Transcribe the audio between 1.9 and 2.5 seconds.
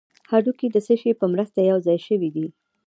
شوي دي